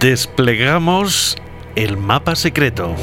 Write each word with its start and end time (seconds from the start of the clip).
Desplegamos 0.00 1.36
el 1.76 1.98
mapa 1.98 2.34
secreto. 2.34 2.96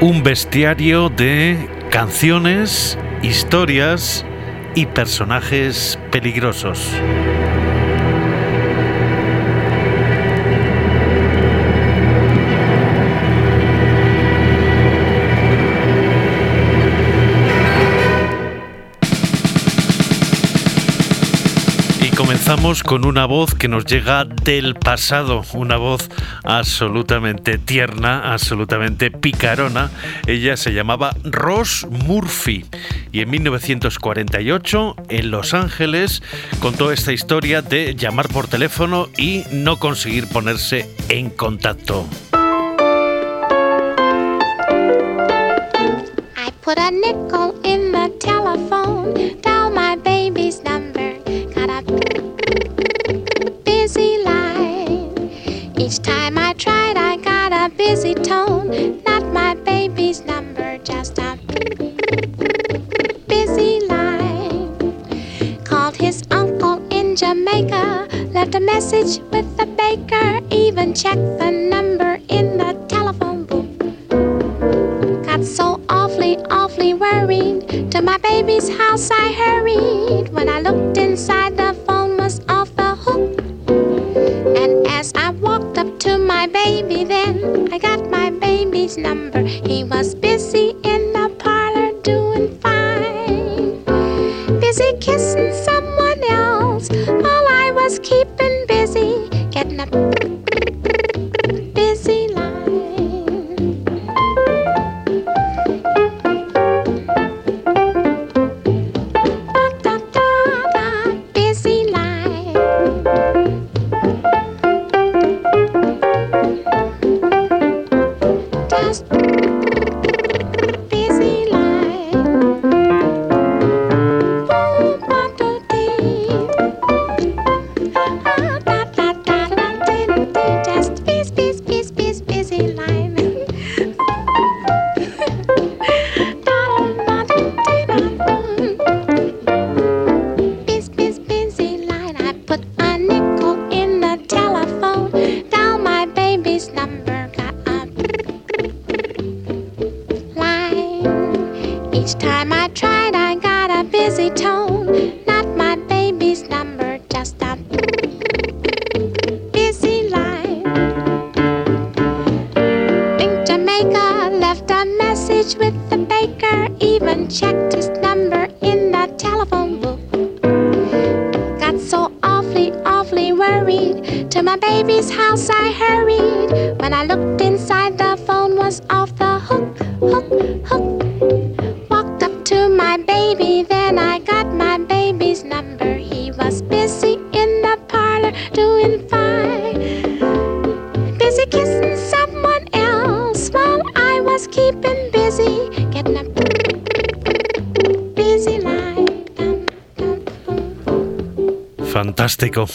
Un 0.00 0.22
bestiario 0.22 1.10
de 1.10 1.68
canciones, 1.90 2.98
historias 3.22 4.24
y 4.74 4.86
personajes 4.86 5.98
peligrosos. 6.10 6.94
Con 22.84 23.06
una 23.06 23.24
voz 23.24 23.54
que 23.54 23.66
nos 23.68 23.86
llega 23.86 24.24
del 24.24 24.74
pasado, 24.74 25.42
una 25.54 25.76
voz 25.76 26.10
absolutamente 26.44 27.56
tierna, 27.56 28.32
absolutamente 28.32 29.10
picarona. 29.10 29.90
Ella 30.26 30.56
se 30.56 30.74
llamaba 30.74 31.14
Ross 31.24 31.86
Murphy 31.88 32.66
y 33.10 33.20
en 33.20 33.30
1948 33.30 34.96
en 35.08 35.30
Los 35.30 35.54
Ángeles 35.54 36.22
contó 36.60 36.92
esta 36.92 37.12
historia 37.12 37.62
de 37.62 37.94
llamar 37.94 38.28
por 38.28 38.48
teléfono 38.48 39.08
y 39.16 39.44
no 39.50 39.78
conseguir 39.78 40.28
ponerse 40.28 40.90
en 41.08 41.30
contacto. 41.30 42.06
Message 68.78 69.18
with 69.32 69.48
the 69.56 69.66
baker, 69.66 70.40
even 70.52 70.94
checked 70.94 71.38
the 71.40 71.50
number 71.50 72.20
in 72.28 72.56
the 72.58 72.72
telephone 72.86 73.44
booth. 73.44 73.76
Got 75.26 75.44
so 75.44 75.80
awfully, 75.88 76.36
awfully 76.48 76.94
worried. 76.94 77.90
To 77.90 78.00
my 78.00 78.18
baby's 78.18 78.68
house 78.68 79.10
I 79.10 79.32
hurried. 79.32 80.28
When 80.28 80.48
I 80.48 80.60
looked 80.60 80.96
inside, 80.96 81.56
the 81.56 81.74
phone 81.88 82.18
was 82.18 82.40
off 82.48 82.70
the 82.76 82.94
hook. 82.94 83.40
And 84.62 84.86
as 84.86 85.12
I 85.16 85.30
walked 85.30 85.76
up 85.76 85.98
to 86.06 86.16
my 86.16 86.46
baby, 86.46 87.02
then 87.02 87.72
I 87.72 87.78
got 87.78 88.08
my 88.08 88.30
baby's 88.30 88.96
number. 88.96 89.40
He 89.42 89.82
was 89.82 90.14
busy 90.14 90.68
in 90.84 91.12
the 91.12 91.34
parlor 91.40 92.00
doing 92.02 92.56
fine, 92.60 93.82
busy 94.60 94.92
kissing 95.00 95.52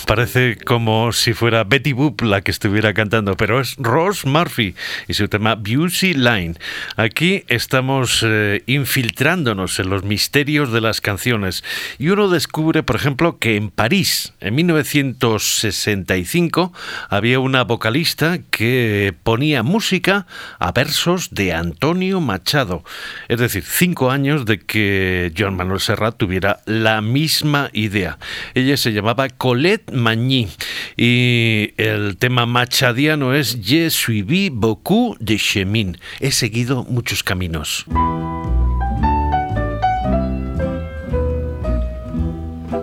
parece 0.05 0.57
como 0.57 1.11
si 1.11 1.33
fuera 1.33 1.63
Betty 1.63 1.93
Boop 1.93 2.21
la 2.21 2.41
que 2.41 2.51
estuviera 2.51 2.93
cantando, 2.93 3.35
pero 3.35 3.59
es 3.59 3.75
Ross 3.77 4.25
Murphy 4.25 4.75
y 5.07 5.13
su 5.13 5.27
tema 5.27 5.55
Beauty 5.55 6.13
Line. 6.13 6.55
Estamos 7.47 8.21
eh, 8.25 8.63
infiltrándonos 8.65 9.79
en 9.79 9.89
los 9.89 10.03
misterios 10.03 10.73
de 10.73 10.81
las 10.81 10.99
canciones 10.99 11.63
y 11.97 12.09
uno 12.09 12.29
descubre, 12.29 12.83
por 12.83 12.97
ejemplo, 12.97 13.39
que 13.39 13.55
en 13.55 13.69
París, 13.69 14.33
en 14.41 14.55
1965, 14.55 16.73
había 17.09 17.39
una 17.39 17.63
vocalista 17.63 18.39
que 18.51 19.15
ponía 19.23 19.63
música 19.63 20.27
a 20.59 20.73
versos 20.73 21.29
de 21.31 21.53
Antonio 21.53 22.19
Machado. 22.19 22.83
Es 23.29 23.39
decir, 23.39 23.63
cinco 23.65 24.11
años 24.11 24.43
de 24.45 24.59
que 24.59 25.31
Joan 25.37 25.55
Manuel 25.55 25.79
Serrat 25.79 26.17
tuviera 26.17 26.59
la 26.65 26.99
misma 26.99 27.69
idea. 27.71 28.17
Ella 28.53 28.75
se 28.75 28.91
llamaba 28.91 29.29
Colette 29.29 29.93
Magny 29.93 30.49
y 30.97 31.73
el 31.77 32.17
tema 32.17 32.45
machadiano 32.45 33.33
es 33.33 33.59
Je 33.63 33.89
suivi 33.89 34.49
beaucoup 34.49 35.17
de 35.19 35.37
chemin. 35.37 35.97
He 36.19 36.31
seguido 36.31 36.83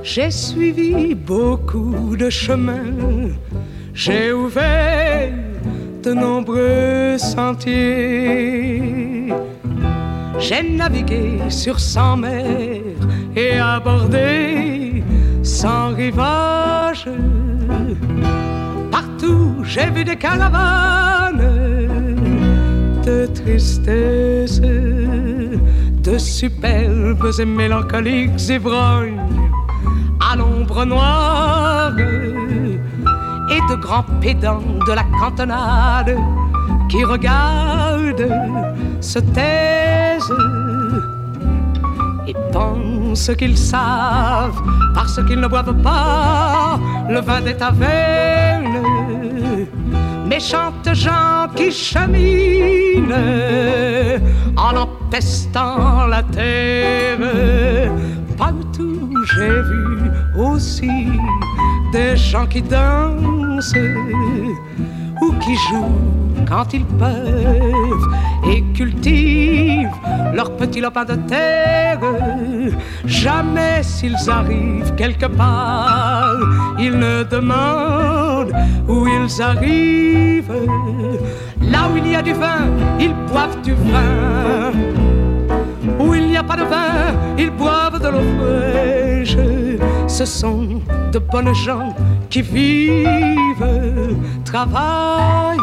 J'ai 0.03 0.31
suivi 0.31 1.15
beaucoup 1.15 2.17
de 2.17 2.31
chemins, 2.31 3.31
j'ai 3.93 4.33
ouvert 4.33 5.33
de 6.03 6.13
nombreux 6.13 7.19
sentiers. 7.19 8.13
J'ai 10.39 10.63
navigué 10.63 11.39
sur 11.49 11.79
cent 11.79 12.17
mers 12.17 13.03
et 13.37 13.59
abordé 13.59 15.03
sans 15.43 15.95
rivage. 15.95 17.09
Partout 18.91 19.65
j'ai 19.65 19.91
vu 19.91 20.05
des 20.05 20.17
caravanes 20.17 21.60
de 23.11 23.27
tristesse, 23.27 24.61
de 26.07 26.19
superbes 26.19 27.33
et 27.41 27.45
mélancoliques 27.45 28.49
ivrognes 28.49 29.21
à 30.29 30.37
l'ombre 30.37 30.85
noire 30.85 31.93
et 33.55 33.61
de 33.71 33.77
grand 33.85 34.05
pédant 34.21 34.63
de 34.89 34.93
la 34.93 35.05
cantonade 35.21 36.17
qui 36.89 37.03
regarde, 37.05 38.25
se 39.01 39.19
taise 39.19 40.33
et 42.29 42.37
pense 42.53 43.31
qu'ils 43.39 43.59
savent 43.59 44.63
parce 44.95 45.21
qu'ils 45.27 45.41
ne 45.41 45.49
boivent 45.49 45.83
pas 45.83 46.79
le 47.09 47.21
vin 47.21 47.41
des 47.41 47.57
tavernes. 47.57 48.81
Méchantes 50.31 50.95
gens 50.95 51.49
qui 51.57 51.73
cheminent 51.73 53.13
en 54.57 54.77
empestant 54.77 56.07
la 56.07 56.23
terre. 56.23 57.19
Partout 58.39 59.11
j'ai 59.35 59.61
vu 59.71 60.11
aussi 60.39 61.09
des 61.93 62.17
gens 62.17 62.47
qui 62.47 62.63
dansent 62.63 63.75
ou 65.23 65.33
qui 65.35 65.55
jouent 65.55 66.11
quand 66.49 66.73
ils 66.73 66.85
peuvent 66.85 68.09
et 68.47 68.63
cultivent 68.75 69.89
leur 70.35 70.57
petit 70.57 70.81
lopin 70.81 71.05
de 71.05 71.15
terre. 71.15 72.01
Jamais 73.05 73.83
s'ils 73.83 74.31
arrivent 74.31 74.95
quelque 74.97 75.27
part, 75.27 76.37
ils 76.79 76.97
ne 76.99 77.23
demandent 77.25 78.53
où 78.89 79.07
ils 79.07 79.43
arrivent. 79.43 80.67
Là 81.61 81.89
où 81.93 81.97
il 81.97 82.09
y 82.09 82.17
a 82.17 82.23
du 82.23 82.33
vin, 82.33 82.69
ils 82.99 83.15
boivent 83.31 83.61
du 83.63 83.75
vin. 83.75 84.73
Où 85.99 86.15
il 86.15 86.29
n'y 86.29 86.37
a 86.37 86.43
pas 86.43 86.57
de 86.57 86.63
vin, 86.63 87.15
ils 87.39 87.51
boivent 87.51 88.01
de 88.01 88.09
l'eau 88.09 88.23
fraîche. 88.39 89.37
Ce 90.07 90.25
sont 90.25 90.83
de 91.13 91.19
bonnes 91.19 91.55
gens 91.55 91.95
qui 92.29 92.43
vivent, 92.43 94.17
travaillent, 94.45 95.59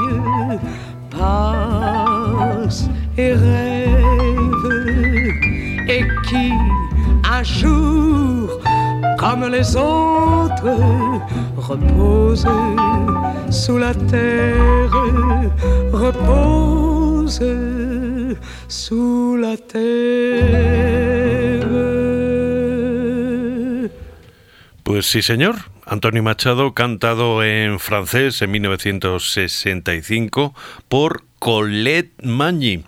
passent 1.12 2.90
et 3.18 3.34
rêvent, 3.34 4.72
et 5.88 6.04
qui 6.28 6.52
un 7.30 7.44
jour, 7.44 8.60
comme 9.20 9.46
les 9.52 9.76
autres, 9.76 10.78
reposent 11.58 12.48
sous 13.50 13.78
la 13.78 13.94
terre, 13.94 14.92
reposent 15.92 17.44
sous 18.68 19.38
la. 19.38 19.56
Pues 24.84 25.06
sí, 25.06 25.22
señor. 25.22 25.56
Antonio 25.86 26.24
Machado, 26.24 26.74
cantado 26.74 27.44
en 27.44 27.80
francés 27.80 28.42
en 28.42 28.52
1965 28.52 30.54
por 30.90 31.27
Colette 31.40 32.14
Magny. 32.24 32.84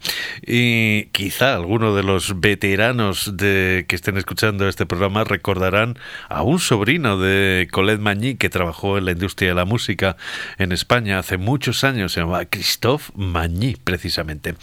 Y 0.46 1.06
quizá 1.08 1.56
alguno 1.56 1.96
de 1.96 2.04
los 2.04 2.40
veteranos 2.40 3.38
de, 3.38 3.86
que 3.88 3.96
estén 3.96 4.18
escuchando 4.18 4.68
este 4.68 4.86
programa 4.86 5.24
recordarán 5.24 5.98
a 6.30 6.42
un 6.42 6.60
sobrino 6.60 7.20
de 7.20 7.68
Colette 7.72 8.02
Magny 8.02 8.36
que 8.36 8.50
trabajó 8.50 8.98
en 8.98 9.06
la 9.06 9.12
industria 9.12 9.50
de 9.50 9.56
la 9.56 9.66
música 9.66 10.18
en 10.58 10.72
España 10.72 11.20
hace 11.20 11.38
muchos 11.38 11.84
años, 11.84 12.14
se 12.14 12.22
llamaba 12.22 12.46
Christophe 12.46 13.12
Magny, 13.16 13.76
precisamente. 13.84 14.56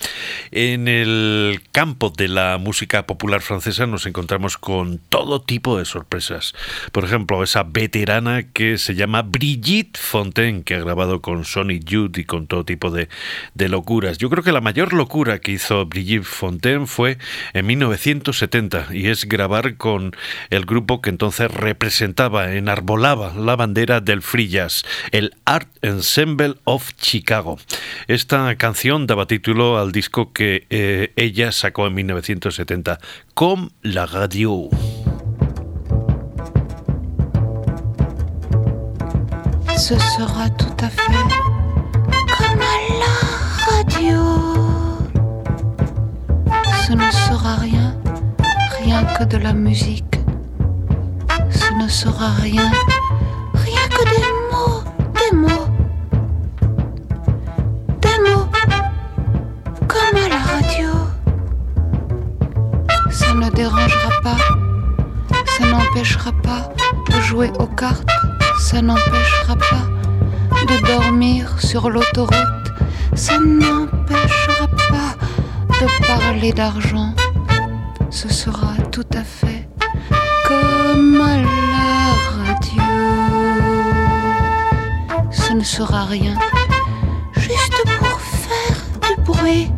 En 0.51 0.89
el 0.89 1.63
campo 1.73 2.11
de 2.11 2.29
la 2.29 2.59
música 2.59 3.07
popular 3.07 3.41
francesa 3.41 3.87
nos 3.87 4.07
encontramos 4.07 4.59
con 4.59 4.99
todo 4.99 5.41
tipo 5.43 5.79
de 5.79 5.85
sorpresas. 5.85 6.55
Por 6.93 7.05
ejemplo, 7.05 7.43
esa 7.43 7.63
veterana 7.63 8.43
que 8.43 8.79
se 8.79 8.95
llama 8.95 9.23
Brigitte 9.23 9.99
Fontaine, 9.99 10.63
que 10.63 10.75
ha 10.75 10.81
grabado 10.81 11.21
con 11.21 11.45
Sony 11.45 11.79
Youth 11.85 12.19
y 12.19 12.25
con 12.25 12.47
todo 12.47 12.65
tipo 12.65 12.91
de, 12.91 13.09
de 13.55 13.69
Yo 14.19 14.31
creo 14.31 14.43
que 14.43 14.53
la 14.53 14.61
mayor 14.61 14.93
locura 14.93 15.39
que 15.39 15.53
hizo 15.53 15.87
Brigitte 15.87 16.25
Fontaine 16.25 16.87
fue 16.87 17.19
en 17.53 17.67
1970 17.67 18.89
y 18.93 19.09
es 19.09 19.27
grabar 19.27 19.77
con 19.77 20.13
el 20.51 20.65
grupo 20.65 21.01
que 21.01 21.11
entonces 21.11 21.51
representaba, 21.51 22.55
enarbolaba 22.55 23.35
la 23.35 23.57
bandera 23.57 24.01
del 24.01 24.23
free 24.23 24.49
jazz, 24.49 24.85
el 25.13 25.35
Art 25.45 25.69
Ensemble 25.83 26.55
of 26.65 26.93
Chicago. 26.97 27.59
Esta 28.09 28.55
canción 28.57 29.07
daba 29.07 29.27
título 29.27 29.79
al 29.79 29.93
disco 29.93 30.33
que 30.33 30.67
eh, 30.71 31.13
ella 31.17 31.53
sacó 31.53 31.87
en 31.87 31.95
1970, 31.95 32.99
Comme 33.35 33.69
la 33.83 34.07
radio. 34.07 34.69
Ce 39.77 39.95
sera 39.99 40.49
tout 40.57 41.46
Ce 46.87 46.93
ne 46.93 47.11
sera 47.11 47.57
rien, 47.57 47.97
rien 48.83 49.05
que 49.05 49.25
de 49.25 49.39
la 49.39 49.53
musique. 49.53 50.21
Ce 51.51 51.73
ne 51.83 51.89
sera 51.89 52.31
rien, 52.43 52.71
rien 53.55 53.87
que 53.91 54.05
des 54.15 54.27
mots, 54.51 54.83
des 55.19 55.37
mots. 55.37 55.69
Des 58.03 58.19
mots 58.25 58.49
comme 59.89 60.17
à 60.25 60.29
la 60.29 60.43
radio. 60.53 60.89
Ça 63.11 63.35
ne 63.35 63.51
dérangera 63.51 64.11
pas, 64.23 64.39
ça 65.59 65.67
n'empêchera 65.67 66.33
pas 66.43 66.69
de 67.11 67.21
jouer 67.21 67.51
aux 67.59 67.67
cartes 67.67 68.07
ça 68.59 68.83
n'empêchera 68.83 69.55
pas 69.57 69.87
de 70.67 70.87
dormir 70.87 71.61
sur 71.61 71.89
l'autoroute, 71.91 72.66
ça 73.15 73.39
n'empêchera 73.39 74.67
pas 74.91 75.15
de 75.81 76.07
parler 76.07 76.53
d'argent. 76.53 77.15
Ce 78.11 78.29
sera 78.29 78.75
tout 78.91 79.07
à 79.15 79.23
fait 79.23 79.69
comme 80.47 81.21
à 81.21 81.37
la 81.37 82.47
radio. 82.47 82.83
Ce 85.31 85.53
ne 85.53 85.63
sera 85.65 86.05
rien, 86.05 86.35
juste 87.37 87.83
pour 87.99 88.21
faire 88.21 88.79
du 89.03 89.23
bruit. 89.23 89.71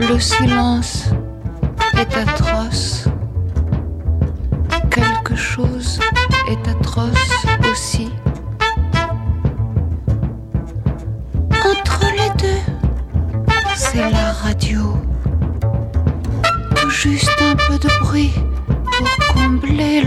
Le 0.00 0.18
silence 0.18 1.10
est 1.96 2.16
atroce. 2.16 3.08
Quelque 4.90 5.36
chose 5.36 6.00
est 6.48 6.68
atroce 6.68 7.46
aussi. 7.70 8.10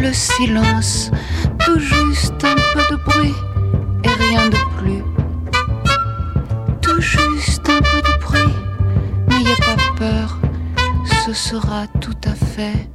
Le 0.01 0.13
silence. 0.13 1.11
Tout 1.59 1.79
juste 1.79 2.43
un 2.43 2.55
peu 2.73 2.81
de 2.89 2.95
bruit 3.03 3.35
et 4.03 4.09
rien 4.09 4.49
de 4.49 4.57
plus. 4.77 5.03
Tout 6.81 6.99
juste 6.99 7.69
un 7.69 7.79
peu 7.79 8.01
de 8.01 8.19
bruit, 8.19 8.55
n'ayez 9.29 9.55
pas 9.57 9.77
peur, 9.97 10.39
ce 11.25 11.33
sera 11.33 11.85
tout 11.99 12.17
à 12.25 12.33
fait 12.33 12.90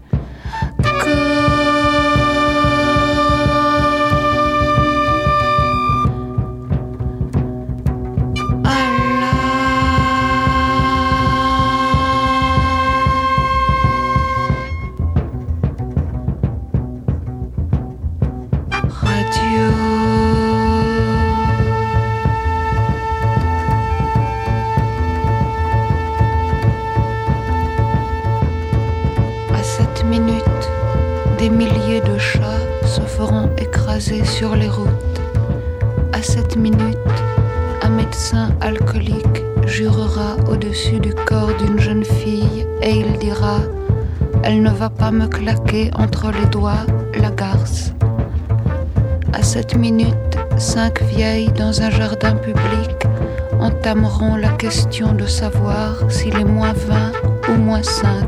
question 54.68 55.12
de 55.12 55.26
savoir 55.26 55.94
s'il 56.08 56.35
est 56.35 56.44
moins 56.44 56.73
20 56.73 57.12
ou 57.50 57.56
moins 57.56 57.85
5. 57.85 58.26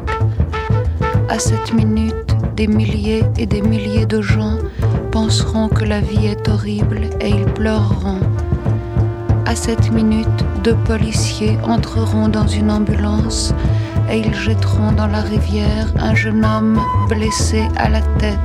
À 1.29 1.37
cette 1.37 1.75
minute, 1.75 2.15
des 2.55 2.69
milliers 2.69 3.25
et 3.39 3.47
des 3.47 3.61
milliers 3.61 4.07
de 4.07 4.21
gens 4.21 4.57
penseront 5.11 5.69
que 5.69 5.85
la 5.85 6.01
vie 6.01 6.27
est 6.27 6.49
horrible 6.49 7.11
et 7.21 7.31
ils 7.31 7.53
pleureront. 7.55 8.21
À 9.47 9.57
cette 9.57 9.91
minute, 9.91 10.39
deux 10.63 10.77
policiers 10.85 11.59
entreront 11.65 12.29
dans 12.29 12.47
une 12.47 12.71
ambulance 12.71 13.53
et 14.09 14.19
ils 14.19 14.35
jetteront 14.35 14.93
dans 14.93 15.09
la 15.09 15.23
rivière 15.23 15.93
un 15.99 16.15
jeune 16.15 16.45
homme 16.45 16.81
blessé 17.09 17.65
à 17.77 17.89
la 17.89 18.03
tête. 18.21 18.39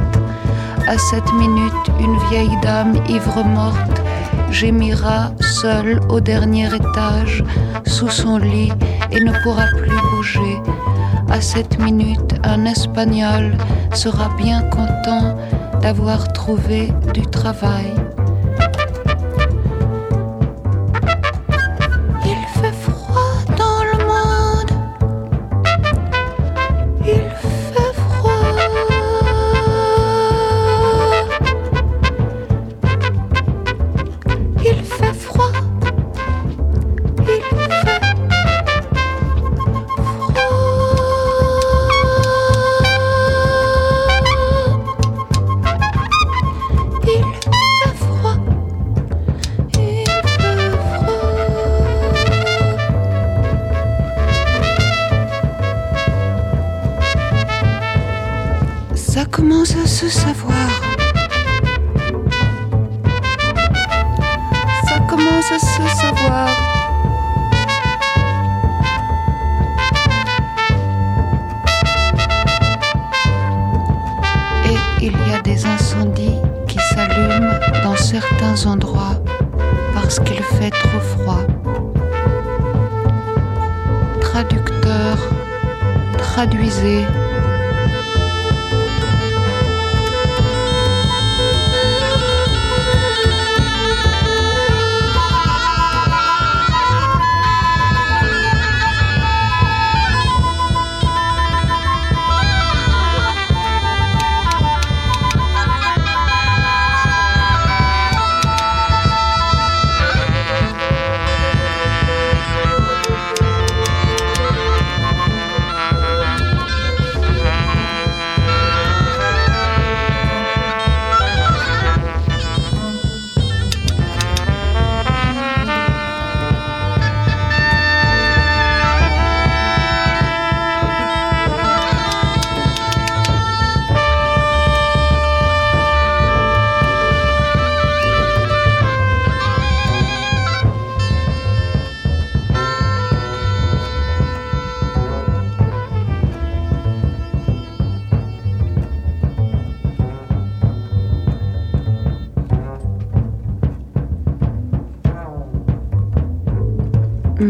À 0.87 0.97
cette 0.97 1.31
minute, 1.33 1.85
une 1.99 2.17
vieille 2.29 2.57
dame 2.63 2.95
ivre 3.07 3.43
morte 3.43 4.01
gémira 4.49 5.31
seule 5.63 6.01
au 6.09 6.19
dernier 6.19 6.67
étage 6.75 7.41
sous 7.85 8.09
son 8.09 8.35
lit 8.35 8.73
et 9.11 9.21
ne 9.21 9.31
pourra 9.43 9.67
plus 9.77 9.97
bouger. 10.11 10.57
À 11.29 11.39
cette 11.39 11.79
minute, 11.79 12.35
un 12.43 12.65
Espagnol 12.65 13.53
sera 13.93 14.27
bien 14.35 14.63
content 14.63 15.37
d'avoir 15.81 16.33
trouvé 16.33 16.91
du 17.13 17.21
travail. 17.21 17.93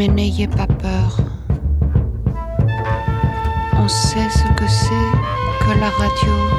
Mais 0.04 0.10
n'ayez 0.10 0.48
pas 0.50 0.68
peur. 0.68 1.18
On 3.78 3.88
sait 3.88 4.30
ce 4.30 4.50
que 4.54 4.68
c'est 4.68 5.12
que 5.62 5.80
la 5.80 5.90
radio. 5.92 6.53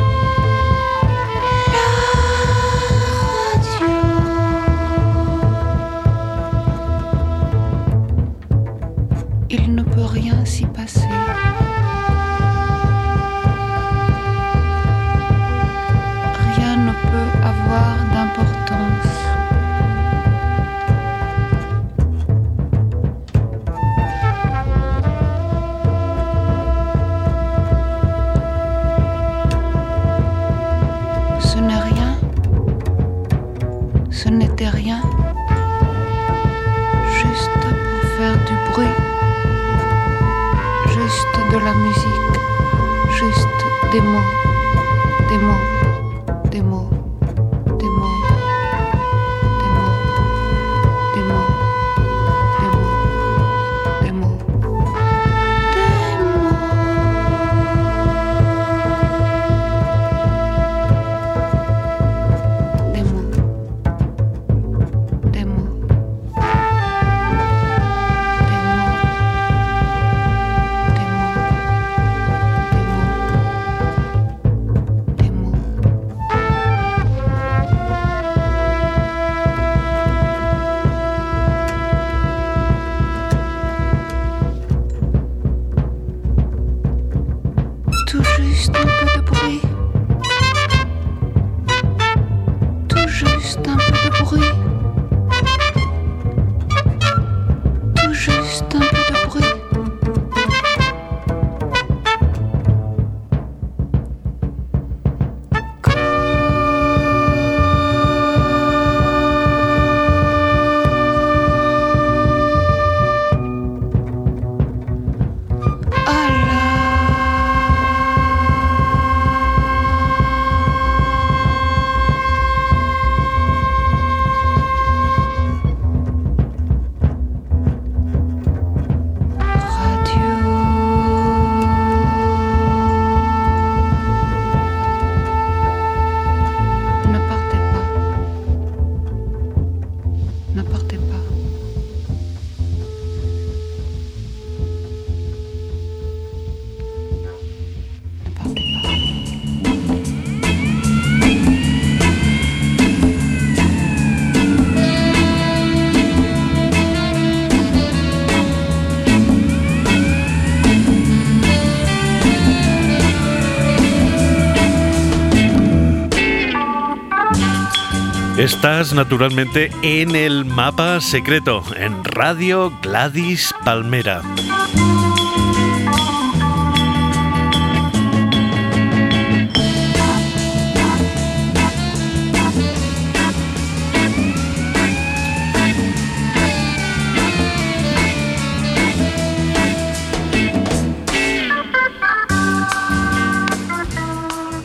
Estás 168.64 168.94
naturalmente 168.94 169.70
en 169.82 170.16
el 170.16 170.46
mapa 170.46 170.98
secreto, 171.02 171.62
en 171.76 172.02
Radio 172.02 172.72
Gladys 172.80 173.54
Palmera. 173.62 174.22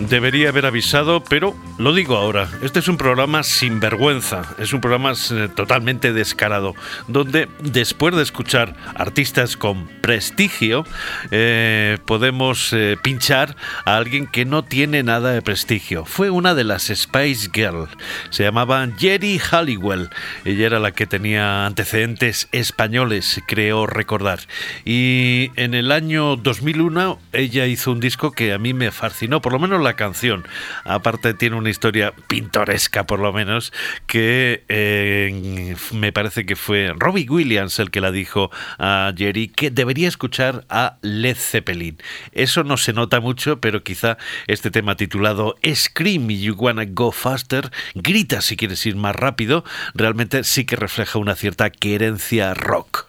debería 0.10 0.50
haber 0.50 0.66
avisado, 0.66 1.24
pero 1.24 1.54
lo 1.80 1.94
digo 1.94 2.18
ahora. 2.18 2.50
Este 2.62 2.80
es 2.80 2.90
un 2.90 2.98
programa 2.98 3.42
sin 3.42 3.80
vergüenza, 3.80 4.44
es 4.58 4.74
un 4.74 4.82
programa 4.82 5.14
eh, 5.32 5.48
totalmente 5.56 6.12
descarado, 6.12 6.76
donde 7.08 7.48
después 7.62 8.14
de 8.14 8.22
escuchar 8.22 8.76
artistas 8.96 9.56
con 9.56 9.88
prestigio, 10.02 10.86
eh, 11.32 11.98
podemos 12.06 12.74
eh, 12.74 12.98
pinchar 13.02 13.56
a 13.86 13.96
alguien 13.96 14.28
que 14.28 14.44
no 14.44 14.64
tiene 14.64 15.04
nada 15.04 15.32
de 15.32 15.42
prestigio. 15.42 16.04
Fue 16.04 16.30
una 16.30 16.54
de 16.54 16.66
las 16.66 16.92
Spice 16.94 17.50
Girls, 17.54 17.90
se 18.30 18.44
llamaba 18.44 18.86
Jerry 18.98 19.40
Halliwell. 19.40 20.10
Ella 20.44 20.66
era 20.66 20.80
la 20.80 20.92
que 20.92 21.08
tenía 21.08 21.66
antecedentes 21.66 22.50
españoles, 22.52 23.42
creo 23.48 23.88
recordar. 23.88 24.40
Y 24.84 25.52
en 25.56 25.74
el 25.74 25.94
año 25.94 26.36
2001 26.36 27.20
ella 27.32 27.68
hizo 27.68 27.94
un 27.94 28.02
disco 28.02 28.34
que 28.34 28.52
a 28.52 28.58
mí 28.58 28.74
me 28.74 28.92
fascinó, 28.92 29.42
por 29.42 29.54
lo 29.54 29.60
menos 29.60 29.82
la 29.82 29.94
canción. 29.94 30.46
Aparte 30.84 31.34
tiene 31.34 31.56
historia 31.70 32.14
pintoresca, 32.28 33.06
por 33.06 33.20
lo 33.20 33.34
menos, 33.34 33.74
que 34.08 34.64
eh, 34.70 35.76
me 35.94 36.12
parece 36.12 36.46
que 36.46 36.56
fue 36.56 36.94
Robbie 36.98 37.30
Williams 37.30 37.80
el 37.80 37.92
que 37.92 38.02
la 38.02 38.12
dijo 38.12 38.52
a 38.78 39.14
Jerry 39.16 39.48
que 39.48 39.72
debería 39.72 40.08
escuchar 40.08 40.66
a 40.70 40.98
Led 41.02 41.38
Zeppelin. 41.38 41.98
Eso 42.32 42.64
no 42.64 42.78
se 42.78 42.94
nota 42.94 43.20
mucho, 43.20 43.60
pero 43.60 43.84
quizá 43.84 44.18
este 44.48 44.72
tema 44.72 44.96
titulado 44.96 45.56
Scream 45.66 46.30
You 46.30 46.56
Wanna 46.56 46.86
Go 46.86 47.12
Faster, 47.12 47.72
grita 47.96 48.42
si 48.42 48.58
quieres 48.58 48.86
ir 48.86 48.96
más 48.96 49.16
rápido, 49.16 49.64
realmente 49.94 50.44
sí 50.44 50.66
que 50.66 50.76
refleja 50.76 51.20
una 51.20 51.36
cierta 51.36 51.70
querencia 51.70 52.54
rock. 52.54 53.09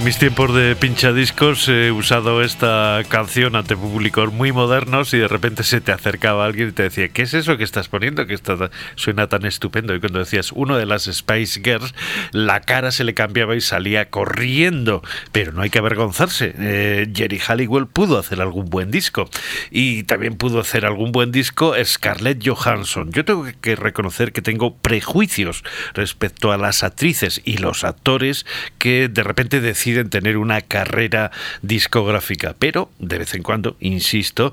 En 0.00 0.04
mis 0.04 0.16
tiempos 0.16 0.54
de 0.54 0.76
pinchadiscos 0.76 1.68
he 1.68 1.92
usado 1.92 2.40
esta 2.40 2.89
canción 3.04 3.56
ante 3.56 3.76
públicos 3.76 4.32
muy 4.32 4.52
modernos 4.52 5.12
y 5.14 5.18
de 5.18 5.28
repente 5.28 5.62
se 5.62 5.80
te 5.80 5.92
acercaba 5.92 6.44
alguien 6.44 6.68
y 6.68 6.72
te 6.72 6.84
decía, 6.84 7.08
¿qué 7.08 7.22
es 7.22 7.34
eso 7.34 7.56
que 7.56 7.64
estás 7.64 7.88
poniendo? 7.88 8.26
Que 8.26 8.34
está, 8.34 8.70
suena 8.94 9.28
tan 9.28 9.46
estupendo. 9.46 9.94
Y 9.94 10.00
cuando 10.00 10.18
decías 10.18 10.52
uno 10.52 10.76
de 10.76 10.86
las 10.86 11.04
Spice 11.04 11.60
Girls, 11.62 11.94
la 12.32 12.60
cara 12.60 12.90
se 12.90 13.04
le 13.04 13.14
cambiaba 13.14 13.56
y 13.56 13.60
salía 13.60 14.10
corriendo. 14.10 15.02
Pero 15.32 15.52
no 15.52 15.62
hay 15.62 15.70
que 15.70 15.78
avergonzarse. 15.78 16.54
Eh, 16.58 17.10
Jerry 17.14 17.38
Halliwell 17.38 17.86
pudo 17.86 18.18
hacer 18.18 18.40
algún 18.40 18.66
buen 18.66 18.90
disco. 18.90 19.28
Y 19.70 20.04
también 20.04 20.36
pudo 20.36 20.60
hacer 20.60 20.86
algún 20.86 21.12
buen 21.12 21.32
disco 21.32 21.74
Scarlett 21.82 22.46
Johansson. 22.46 23.12
Yo 23.12 23.24
tengo 23.24 23.46
que 23.60 23.76
reconocer 23.76 24.32
que 24.32 24.42
tengo 24.42 24.76
prejuicios 24.76 25.64
respecto 25.94 26.52
a 26.52 26.58
las 26.58 26.82
actrices 26.82 27.40
y 27.44 27.58
los 27.58 27.84
actores 27.84 28.46
que 28.78 29.08
de 29.08 29.22
repente 29.22 29.60
deciden 29.60 30.10
tener 30.10 30.36
una 30.36 30.60
carrera 30.60 31.30
discográfica, 31.62 32.54
pero 32.58 32.89
de 32.98 33.18
vez 33.18 33.34
en 33.34 33.42
cuando, 33.42 33.76
insisto, 33.80 34.52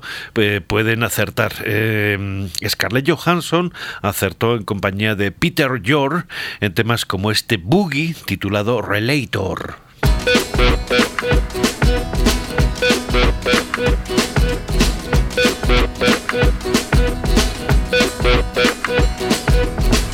pueden 0.66 1.02
acertar. 1.02 1.52
Eh, 1.64 2.48
Scarlett 2.66 3.08
Johansson 3.08 3.72
acertó 4.02 4.56
en 4.56 4.64
compañía 4.64 5.14
de 5.14 5.32
Peter 5.32 5.80
Yor 5.82 6.26
en 6.60 6.74
temas 6.74 7.04
como 7.04 7.30
este 7.30 7.56
boogie 7.56 8.14
titulado 8.24 8.82
Relator. 8.82 9.76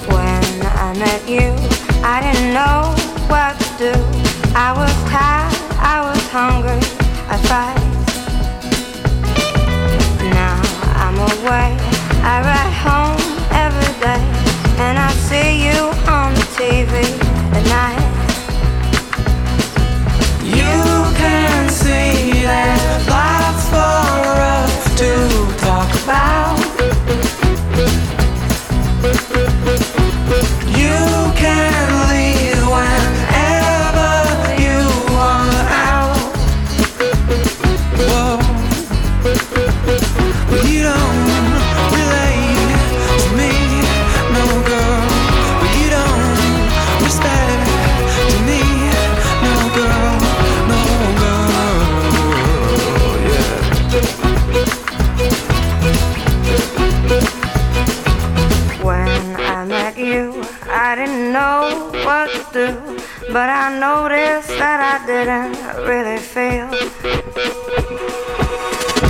When 0.08 0.62
I 0.62 0.94
met 0.98 1.28
you, 1.28 1.54
I 2.02 2.20
didn't 2.20 2.52
know 2.52 2.94
what 3.28 3.58
to 3.58 3.78
do. 3.78 3.92
I 4.54 4.72
was 4.72 4.92
tired, 5.10 5.52
I 5.80 6.00
was 6.02 6.28
hungry, 6.30 6.80
I. 7.28 7.84
I 11.46 12.40
ride 12.40 12.72
home 12.72 13.20
every 13.52 13.92
day, 14.00 14.24
and 14.80 14.98
I 14.98 15.11
see 15.12 15.66
you 15.66 15.78
on 16.09 16.33
the 16.35 16.40
TV 16.57 17.04
at 17.52 17.64
night. 17.68 18.00
You 20.42 21.04
can 21.16 21.68
see 21.68 22.33
there's 22.44 23.09
lots 23.09 23.68
for 23.68 24.24
us 24.57 24.85
to 25.00 25.11
talk 25.61 25.90
about. 26.04 26.59
You 30.78 31.33
can 31.37 31.73
but 63.35 63.51
I 63.51 63.77
noticed 63.81 64.47
that 64.62 64.79
I 64.94 65.05
didn't 65.11 65.59
really 65.88 66.18
feel. 66.23 66.70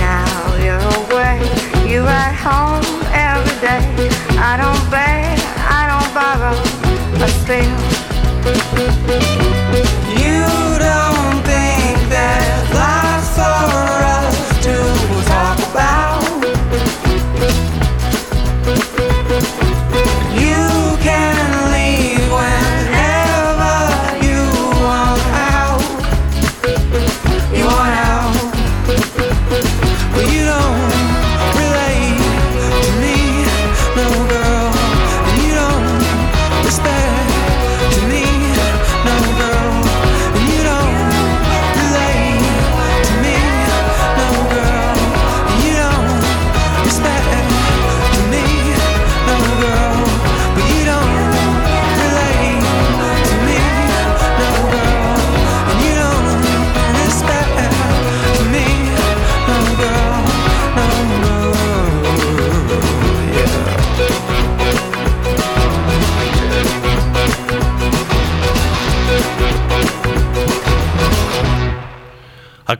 Now 0.01 0.55
you're 0.65 0.81
away, 1.05 1.37
you 1.87 2.01
ride 2.01 2.33
home 2.33 2.81
every 3.13 3.53
day. 3.61 3.85
I 4.41 4.57
don't 4.57 4.89
beg, 4.89 5.37
I 5.69 5.85
don't 5.91 6.11
borrow, 6.17 6.57
but 7.19 7.29
still. 7.43 7.85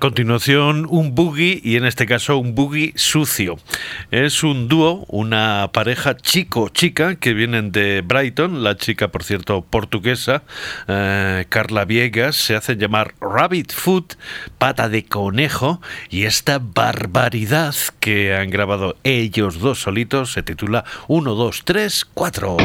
Continuación, 0.05 0.85
un 0.87 1.15
boogie 1.15 1.59
y 1.63 1.77
en 1.77 1.85
este 1.85 2.05
caso 2.05 2.37
un 2.37 2.53
boogie 2.53 2.93
sucio. 2.95 3.57
Es 4.11 4.43
un 4.43 4.67
dúo, 4.67 5.03
una 5.07 5.71
pareja 5.73 6.15
chico-chica 6.15 7.15
que 7.15 7.33
vienen 7.33 7.71
de 7.71 8.03
Brighton, 8.05 8.63
la 8.63 8.77
chica 8.77 9.07
por 9.07 9.23
cierto 9.23 9.65
portuguesa, 9.67 10.43
eh, 10.87 11.45
Carla 11.49 11.85
Viegas, 11.85 12.35
se 12.35 12.55
hacen 12.55 12.77
llamar 12.77 13.15
Rabbit 13.19 13.73
Foot, 13.73 14.13
pata 14.59 14.89
de 14.89 15.05
conejo, 15.05 15.81
y 16.11 16.25
esta 16.25 16.59
barbaridad 16.59 17.73
que 17.99 18.35
han 18.35 18.51
grabado 18.51 18.97
ellos 19.03 19.57
dos 19.57 19.79
solitos 19.79 20.33
se 20.33 20.43
titula 20.43 20.85
1, 21.07 21.33
2, 21.33 21.61
3, 21.65 22.05
4. 22.13 22.57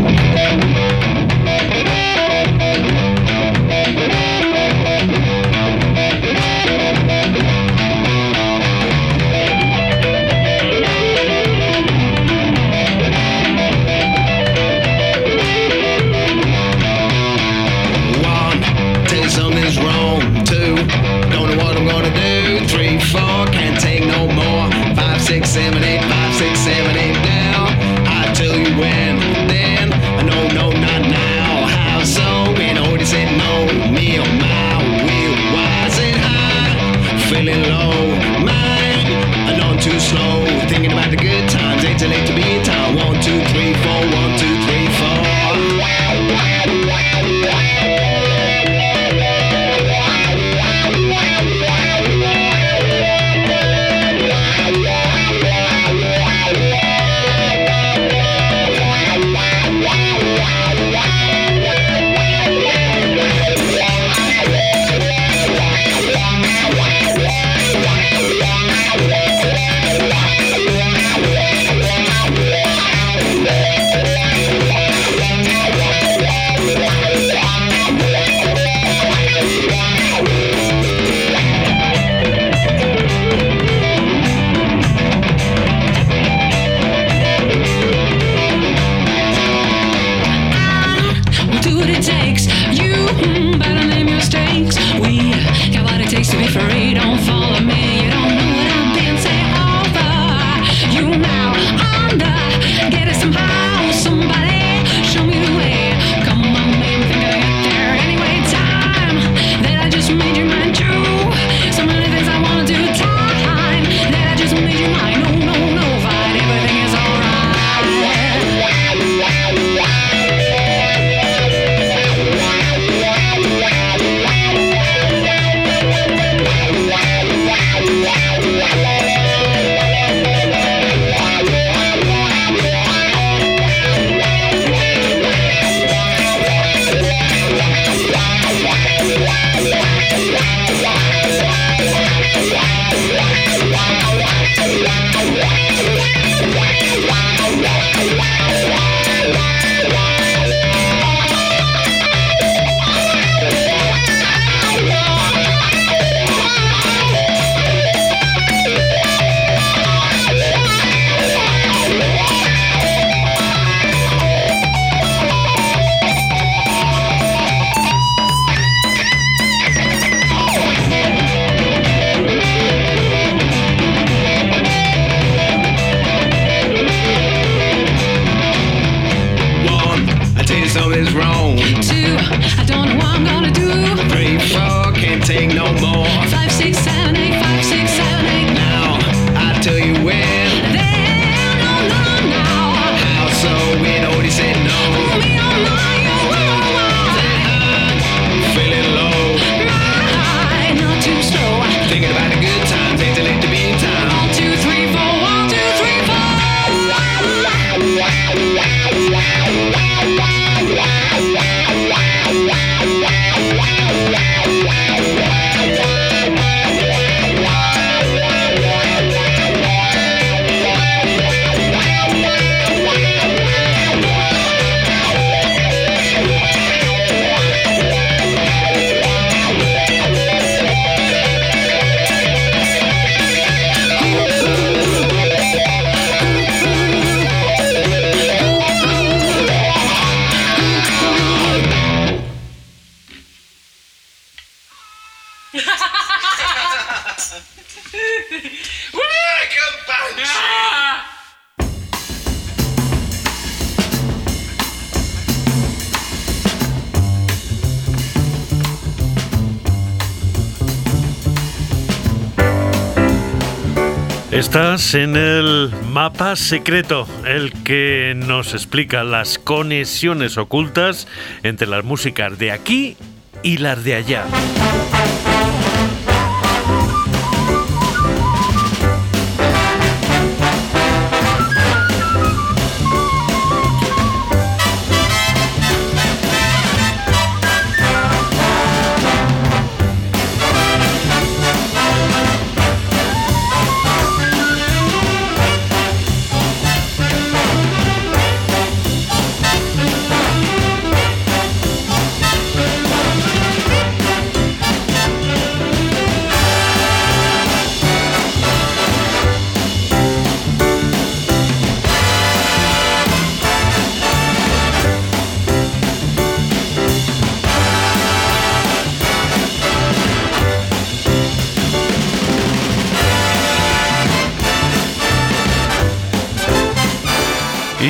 En 264.95 265.15
el 265.15 265.71
mapa 265.93 266.35
secreto, 266.37 267.07
el 267.27 267.53
que 267.63 268.15
nos 268.17 268.55
explica 268.55 269.05
las 269.05 269.39
conexiones 269.39 270.39
ocultas 270.39 271.07
entre 271.43 271.69
las 271.69 271.85
músicas 271.85 272.39
de 272.39 272.51
aquí 272.51 272.97
y 273.43 273.59
las 273.59 273.85
de 273.85 273.95
allá. 273.95 274.25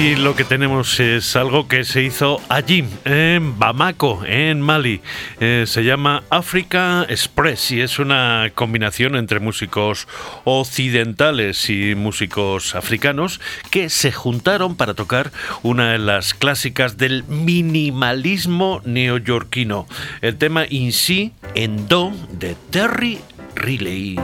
Y 0.00 0.16
lo 0.16 0.34
que 0.34 0.44
tenemos 0.44 0.98
es 0.98 1.36
algo 1.36 1.68
que 1.68 1.84
se 1.84 2.02
hizo 2.02 2.40
allí, 2.48 2.86
en 3.04 3.58
Bamako, 3.58 4.22
en 4.24 4.62
Mali. 4.62 5.02
Eh, 5.40 5.64
se 5.66 5.84
llama 5.84 6.22
Africa 6.30 7.04
Express 7.06 7.70
y 7.70 7.82
es 7.82 7.98
una 7.98 8.50
combinación 8.54 9.14
entre 9.14 9.40
músicos 9.40 10.08
occidentales 10.44 11.68
y 11.68 11.94
músicos 11.96 12.74
africanos 12.74 13.42
que 13.70 13.90
se 13.90 14.10
juntaron 14.10 14.74
para 14.74 14.94
tocar 14.94 15.32
una 15.62 15.92
de 15.92 15.98
las 15.98 16.32
clásicas 16.32 16.96
del 16.96 17.24
minimalismo 17.24 18.80
neoyorquino, 18.86 19.86
el 20.22 20.38
tema 20.38 20.64
In 20.70 20.94
Si 20.94 21.32
en 21.54 21.88
Do 21.88 22.10
de 22.38 22.56
Terry 22.70 23.20
Riley. 23.54 24.16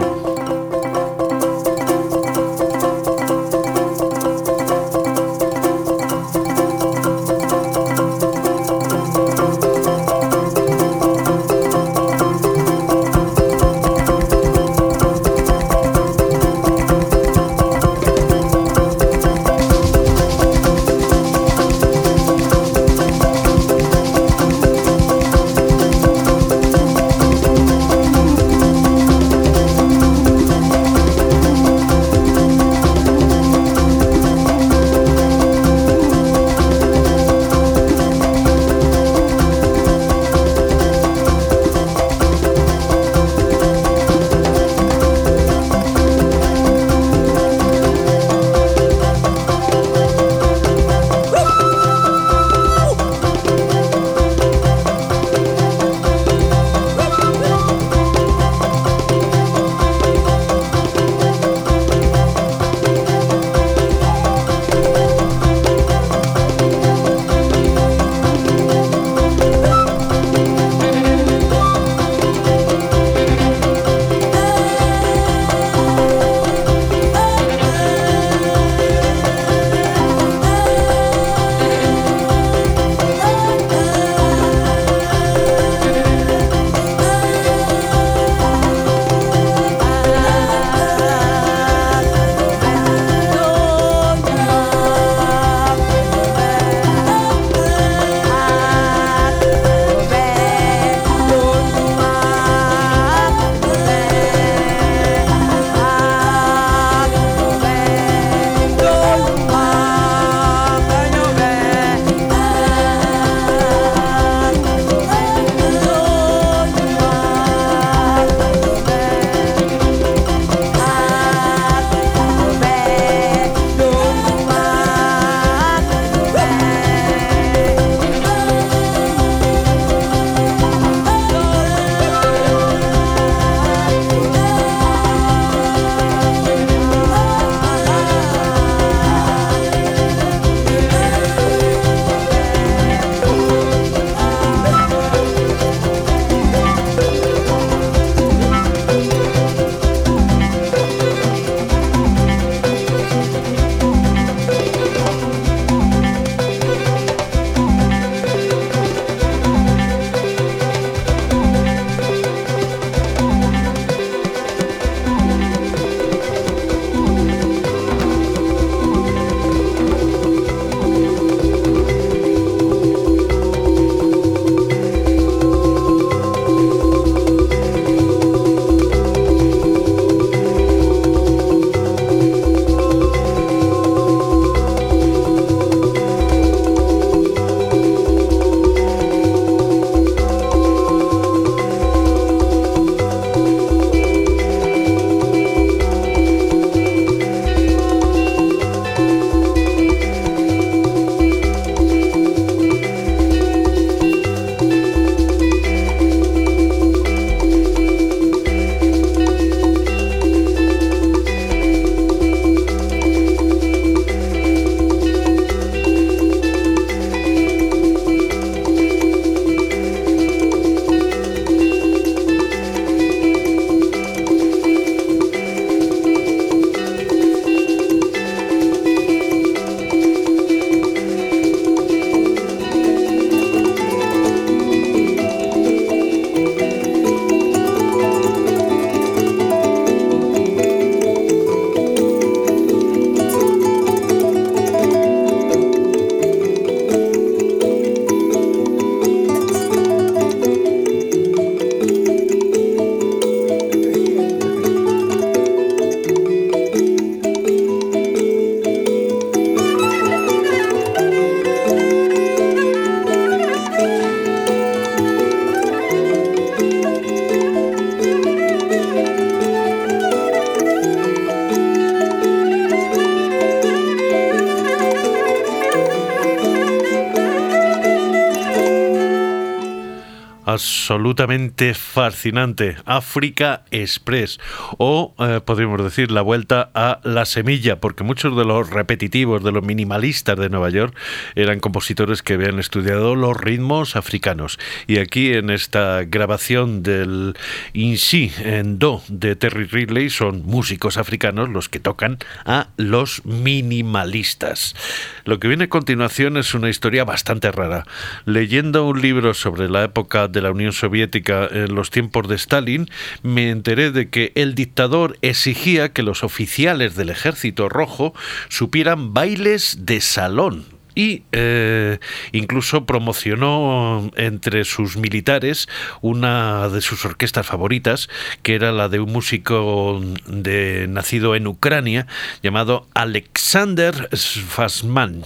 Dios. 280.67 280.76
Absolutamente 280.87 281.75
fascinante, 281.75 282.77
África 282.85 283.65
Express, 283.73 284.39
o 284.79 285.17
eh, 285.19 285.41
podríamos 285.45 285.83
decir 285.83 286.13
la 286.13 286.23
vuelta 286.23 286.71
a 286.75 287.01
la 287.03 287.25
semilla, 287.25 287.81
porque 287.81 288.05
muchos 288.05 288.37
de 288.37 288.45
los 288.45 288.71
repetitivos, 288.71 289.43
de 289.43 289.51
los 289.51 289.65
minimalistas 289.65 290.39
de 290.39 290.49
Nueva 290.49 290.71
York, 290.71 290.97
eran 291.35 291.59
compositores 291.59 292.23
que 292.23 292.35
habían 292.35 292.61
estudiado 292.61 293.17
los 293.17 293.37
ritmos 293.37 293.97
africanos. 293.97 294.61
Y 294.87 294.99
aquí 294.99 295.33
en 295.33 295.51
esta 295.51 296.05
grabación 296.05 296.85
del 296.85 297.35
Insi 297.73 298.31
en 298.39 298.79
Do 298.79 299.03
de 299.09 299.35
Terry 299.35 299.65
Ridley 299.65 300.09
son 300.09 300.43
músicos 300.47 300.99
africanos 300.99 301.49
los 301.49 301.69
que 301.69 301.81
tocan 301.81 302.19
a 302.45 302.69
los 302.77 303.25
minimalistas. 303.25 304.77
Lo 305.25 305.41
que 305.41 305.49
viene 305.49 305.65
a 305.65 305.69
continuación 305.69 306.37
es 306.37 306.55
una 306.55 306.71
historia 306.71 307.05
bastante 307.05 307.51
rara. 307.51 307.85
Leyendo 308.25 308.87
un 308.87 309.03
libro 309.03 309.35
sobre 309.35 309.69
la 309.69 309.83
época 309.83 310.29
de 310.29 310.43
la 310.43 310.53
Unión 310.53 310.76
Soviética 310.77 311.49
en 311.51 311.75
los 311.75 311.91
tiempos 311.91 312.29
de 312.29 312.37
Stalin, 312.37 312.89
me 313.23 313.51
enteré 313.51 313.91
de 313.91 314.09
que 314.09 314.33
el 314.35 314.55
dictador 314.55 315.19
exigía 315.23 315.93
que 315.93 316.03
los 316.03 316.23
oficiales 316.23 316.95
del 316.95 317.11
ejército 317.11 317.69
rojo 317.69 318.15
supieran 318.49 319.15
bailes 319.15 319.79
de 319.87 320.01
salón 320.01 320.76
y 320.97 321.23
eh, 321.31 321.99
incluso 322.33 322.87
promocionó 322.87 324.11
entre 324.17 324.65
sus 324.65 324.97
militares 324.97 325.69
una 326.01 326.69
de 326.69 326.81
sus 326.81 327.05
orquestas 327.05 327.47
favoritas, 327.47 328.09
que 328.43 328.57
era 328.57 328.73
la 328.73 328.89
de 328.89 328.99
un 328.99 329.13
músico 329.13 330.01
de, 330.27 330.87
nacido 330.89 331.37
en 331.37 331.47
Ucrania 331.47 332.09
llamado 332.43 332.89
Alexander 332.95 334.09
Sfasman. 334.13 335.23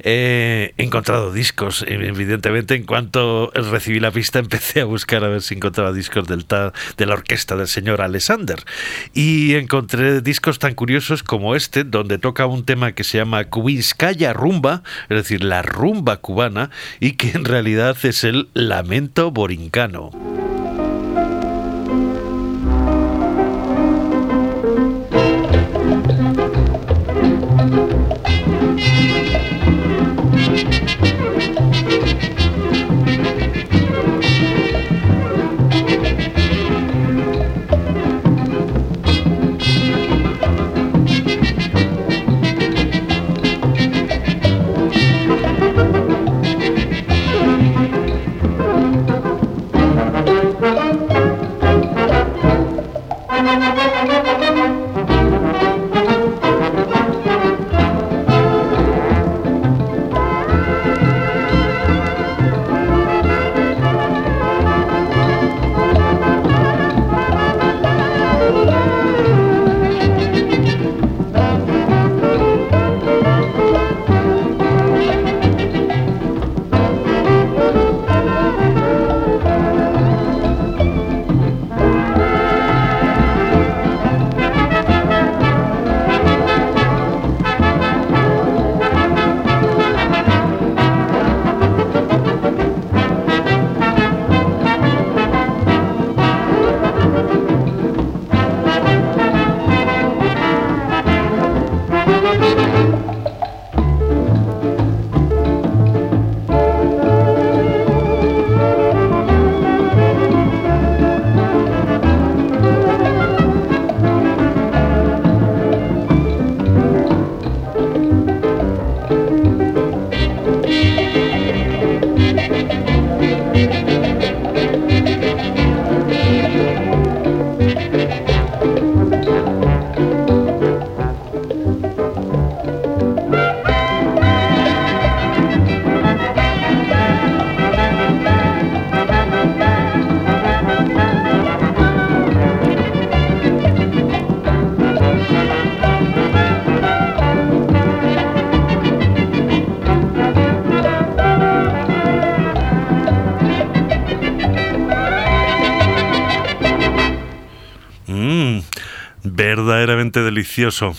he 0.00 0.74
encontrado 0.76 1.32
discos, 1.32 1.84
evidentemente, 1.88 2.74
en 2.74 2.84
cuanto 2.84 3.50
recibí 3.54 4.00
la 4.00 4.10
pista 4.10 4.38
empecé 4.40 4.82
a 4.82 4.84
buscar 4.84 5.24
a 5.24 5.28
ver 5.28 5.40
si 5.40 5.54
encontraba 5.54 5.92
discos 5.92 6.26
del 6.26 6.44
de 6.96 7.06
la 7.06 7.14
orquesta 7.14 7.56
del 7.56 7.68
señor 7.68 8.00
Alexander. 8.00 8.62
Y 9.12 9.54
encontré 9.54 10.20
discos 10.20 10.58
tan 10.58 10.74
curiosos 10.74 11.22
como 11.22 11.54
este, 11.54 11.84
donde 11.84 12.18
toca 12.18 12.46
un 12.46 12.64
tema 12.64 12.92
que 12.92 13.04
se 13.04 13.18
llama 13.18 13.44
Kubinskaya 13.44 14.32
Rumba, 14.32 14.82
es 15.08 15.16
decir, 15.16 15.44
la 15.44 15.62
rumba 15.62 16.18
cubana, 16.18 16.70
y 17.00 17.12
que 17.12 17.30
en 17.30 17.44
realidad 17.44 17.96
es 18.02 18.24
el 18.24 18.48
lamento 18.54 19.30
borincano. 19.30 20.10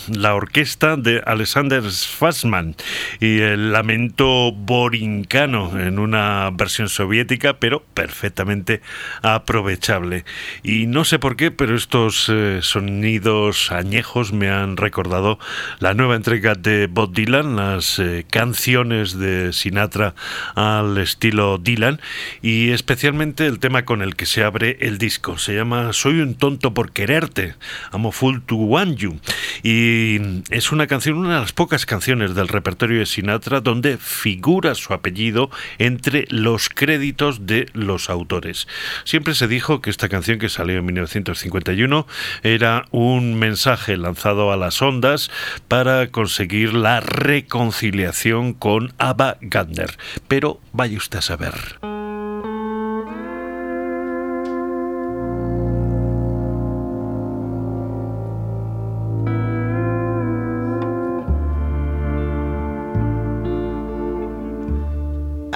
La 0.10 0.36
orquesta 0.36 0.96
de 0.98 1.22
Alexander 1.26 1.82
Fassman 1.84 2.76
y 3.20 3.40
el 3.40 3.72
lamento 3.72 4.52
borincano 4.52 5.80
en 5.80 6.00
una 6.00 6.50
versión 6.52 6.90
soviética, 6.90 7.58
pero 7.60 7.84
perfectamente 7.94 8.82
aprovechable. 9.22 10.26
Y 10.64 10.88
no 10.88 11.06
sé 11.06 11.20
por 11.20 11.36
qué, 11.36 11.52
pero 11.52 11.76
estos 11.76 12.28
eh, 12.30 12.60
sonidos 12.62 13.72
añejos 13.72 14.34
me 14.34 14.50
han 14.50 14.78
recordado 14.78 15.40
la 15.80 15.94
nueva 15.94 16.16
entrega 16.16 16.56
de 16.56 16.88
Bob 16.88 17.14
Dylan, 17.14 17.56
las 17.56 18.00
eh, 18.00 18.26
canciones 18.30 19.18
de 19.18 19.54
Sinatra 19.54 20.16
al 20.56 20.98
estilo 20.98 21.58
Dylan 21.58 22.00
y 22.42 22.72
especialmente 22.72 23.46
el 23.46 23.60
tema 23.60 23.86
con 23.86 24.02
el 24.02 24.16
que 24.16 24.26
se 24.26 24.44
abre 24.44 24.78
el 24.82 24.98
disco. 24.98 25.38
Se 25.38 25.56
llama 25.56 25.94
Soy 25.94 26.20
un 26.20 26.36
tonto 26.36 26.74
por 26.74 26.92
quererte, 26.92 27.56
Amo 27.92 28.12
Full 28.12 28.40
to 28.46 28.56
Want 28.56 28.98
You. 28.98 29.20
Y 29.64 30.20
es 30.50 30.72
una 30.72 30.88
canción, 30.88 31.18
una 31.18 31.36
de 31.36 31.42
las 31.42 31.54
pocas 31.54 31.86
canciones 31.86 32.36
del 32.36 32.48
repertorio 32.48 33.00
de 33.00 33.06
Sinatra 33.06 33.62
donde 33.62 33.98
figura 33.98 34.76
su 34.76 34.94
apellido 34.94 35.50
entre 35.78 36.26
los 36.30 36.70
créditos 36.70 37.46
de 37.46 37.68
los 37.74 38.10
autores. 38.10 38.68
Siempre 39.04 39.36
se 39.36 39.48
dijo 39.48 39.82
que 39.82 39.90
esta 39.90 40.10
canción 40.10 40.40
que 40.40 40.50
salió 40.50 40.80
en 40.80 40.86
1951 40.86 42.08
era 42.44 42.86
un 42.92 43.36
mensaje 43.36 43.98
lanzado 43.98 44.52
a 44.52 44.58
las 44.58 44.82
ondas 44.82 45.32
para 45.68 46.08
conseguir 46.08 46.74
la 46.74 47.00
reconciliación 47.00 48.54
con 48.54 48.94
Ava 48.98 49.38
Gardner. 49.42 49.98
Pero 50.28 50.60
vaya 50.74 50.98
usted 50.98 51.20
a 51.20 51.22
saber. 51.22 51.95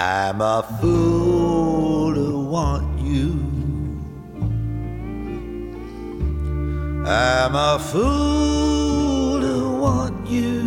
I'm 0.02 0.40
a 0.40 0.64
fool 0.80 2.16
to 2.16 2.40
want 2.40 3.02
you. 3.02 3.34
I'm 7.06 7.54
a 7.54 7.78
fool 7.78 9.42
to 9.42 9.70
want 9.78 10.26
you. 10.26 10.62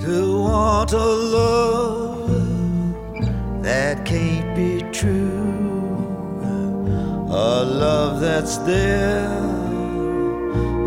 To 0.00 0.40
want 0.40 0.92
a 0.94 0.96
love 0.96 2.30
that 3.62 4.06
can't 4.06 4.56
be 4.56 4.80
true. 4.92 6.40
A 7.28 7.64
love 7.66 8.20
that's 8.22 8.56
there 8.56 9.65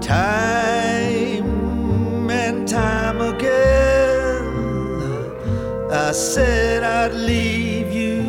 Time 0.00 1.44
and 2.28 2.66
time 2.66 3.20
again, 3.20 4.42
I 5.92 6.10
said 6.10 6.82
I'd 6.82 7.14
leave 7.14 7.92
you. 7.92 8.22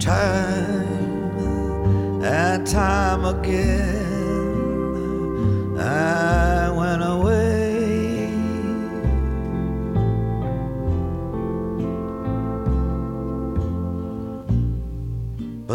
Time 0.00 0.86
and 2.24 2.66
time 2.66 3.26
again, 3.26 3.97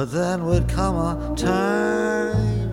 But 0.03 0.11
then 0.11 0.43
would 0.47 0.67
come 0.67 0.97
a 0.97 1.33
time 1.33 2.71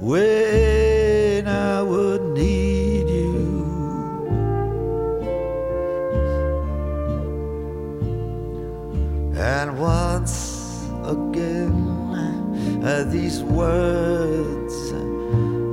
when 0.00 1.46
I 1.46 1.80
would 1.80 2.36
need 2.36 3.08
you. 3.08 3.46
And 9.36 9.78
once 9.78 10.82
again, 11.04 11.76
uh, 12.82 13.04
these 13.08 13.44
words 13.44 14.74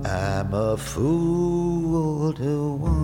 I'm 0.05 0.53
a 0.53 0.77
fool 0.77 2.33
to 2.33 2.73
want 2.73 2.98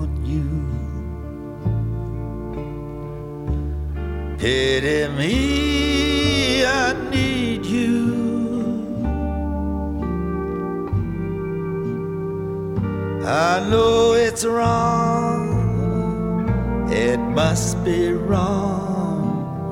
Pity 4.45 5.07
me, 5.17 6.63
I 6.63 6.93
need 7.09 7.65
you. 7.65 8.13
I 13.25 13.67
know 13.71 14.13
it's 14.13 14.45
wrong, 14.45 15.49
it 16.91 17.17
must 17.17 17.83
be 17.83 18.11
wrong, 18.11 19.71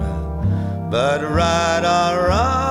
but 0.89 1.21
right 1.21 1.83
or 1.85 2.29
wrong, 2.29 2.62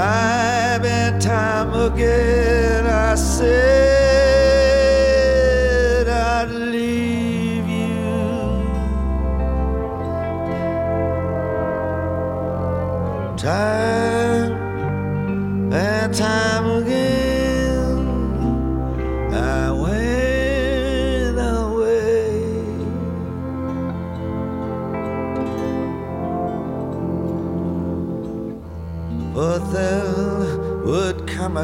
Time 0.00 0.82
and 0.86 1.20
time 1.20 1.74
again, 1.74 2.86
I 2.86 3.14
said 3.16 3.89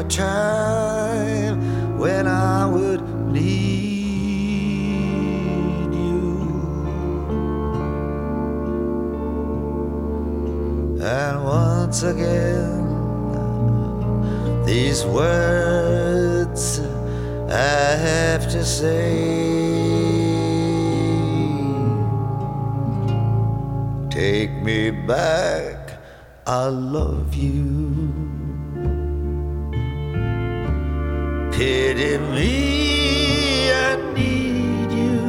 time 0.09 1.97
when 1.97 2.27
I 2.27 2.65
would 2.65 3.01
need 3.31 3.43
you. 5.93 6.47
And 11.01 11.43
once 11.43 12.03
again, 12.03 12.85
these 14.65 15.05
words 15.05 16.79
I 17.49 17.95
have 17.95 18.49
to 18.51 18.65
say. 18.65 19.47
Take 24.09 24.51
me 24.63 24.89
back, 24.91 25.99
I 26.45 26.65
love 26.65 27.35
you. 27.35 27.86
Pity 31.67 32.17
me, 32.33 33.73
I 33.73 33.97
need 34.13 34.89
you. 35.01 35.19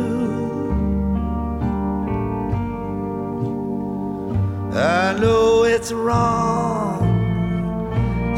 I 4.73 5.19
know 5.19 5.65
it's 5.65 5.91
wrong, 5.91 7.03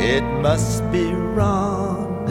it 0.00 0.24
must 0.40 0.90
be 0.90 1.12
wrong, 1.12 2.24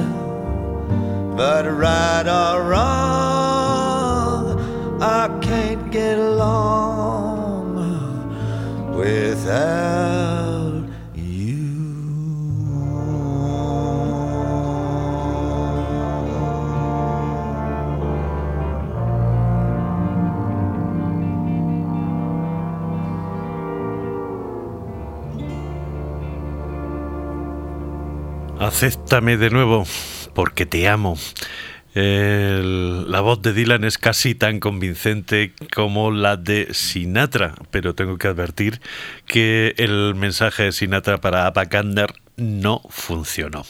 but 1.38 1.65
right 1.86 2.28
or 2.41 2.63
wrong, 2.63 4.43
I 4.99 5.30
can't 5.39 5.91
get 5.91 6.17
along 6.17 7.76
without 8.97 9.99
Acéptame 28.80 29.36
de 29.36 29.49
nuevo, 29.49 29.86
porque 30.34 30.65
te 30.65 30.88
amo. 30.88 31.17
La 31.95 33.19
voz 33.19 33.41
de 33.41 33.51
Dylan 33.51 33.84
es 33.84 33.97
casi 33.97 34.36
tan 34.36 34.61
convincente 34.61 35.51
como 35.75 36.11
la 36.11 36.38
de 36.38 36.69
Sinatra, 36.71 37.55
pero 37.71 37.93
tengo 37.93 38.17
que 38.17 38.30
advertir 38.30 38.80
que 39.25 39.73
el 39.75 40.15
mensaje 40.15 40.63
de 40.63 40.71
Sinatra 40.71 41.17
para 41.17 41.45
Apakander 41.45 42.13
no 42.38 42.82
funcionó. 42.89 43.65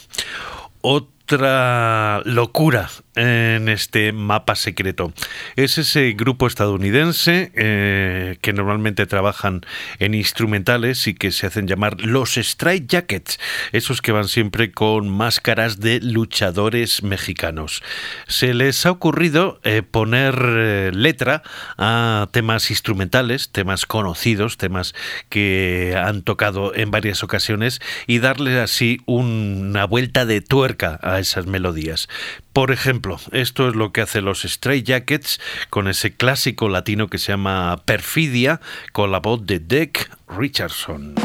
Otra 1.32 2.24
locura 2.26 2.90
en 3.16 3.70
este 3.70 4.14
mapa 4.14 4.56
secreto 4.56 5.14
es 5.56 5.78
ese 5.78 6.14
grupo 6.14 6.48
estadounidense 6.48 7.52
eh, 7.54 8.38
que 8.42 8.52
normalmente 8.52 9.06
trabajan 9.06 9.62
en 10.00 10.16
instrumentales 10.16 11.06
y 11.06 11.14
que 11.14 11.32
se 11.32 11.46
hacen 11.46 11.68
llamar 11.68 12.02
los 12.02 12.38
Straight 12.38 12.90
Jackets, 12.90 13.40
esos 13.74 14.02
que 14.02 14.12
van 14.12 14.28
siempre 14.28 14.72
con 14.72 15.10
máscaras 15.10 15.80
de 15.80 16.00
luchadores 16.00 17.04
mexicanos. 17.04 17.84
Se 18.28 18.56
les 18.56 18.86
ha 18.88 18.92
ocurrido 18.92 19.60
eh, 19.64 19.84
poner 19.84 20.34
eh, 20.42 20.92
letra 20.94 21.44
a 21.78 22.28
temas 22.32 22.72
instrumentales, 22.72 23.52
temas 23.52 23.86
conocidos, 23.86 24.58
temas 24.58 24.96
que 25.30 25.96
han 25.96 26.24
tocado 26.24 26.74
en 26.74 26.90
varias 26.90 27.24
ocasiones 27.24 27.82
y 28.08 28.18
darle 28.18 28.60
así 28.60 29.02
una 29.06 29.86
vuelta 29.86 30.26
de 30.26 30.42
tuerca 30.42 31.00
a 31.04 31.19
esas 31.20 31.46
melodías. 31.46 32.08
Por 32.54 32.72
ejemplo, 32.72 33.20
esto 33.32 33.70
es 33.70 33.76
lo 33.76 33.92
que 33.92 34.02
hacen 34.02 34.26
los 34.26 34.42
Stray 34.44 34.84
Jackets 34.84 35.40
con 35.70 35.88
ese 35.88 36.14
clásico 36.14 36.70
latino 36.70 37.08
que 37.08 37.18
se 37.18 37.32
llama 37.32 37.82
Perfidia 37.86 38.62
con 38.92 39.12
la 39.12 39.20
voz 39.20 39.46
de 39.46 39.60
Dick 39.60 40.10
Richardson. 40.28 41.16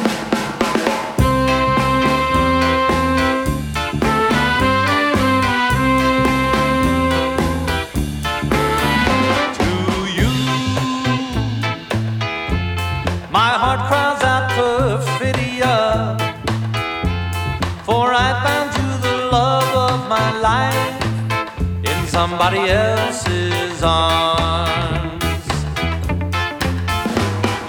Somebody 22.14 22.70
else's 22.70 23.82
arms. 23.82 25.46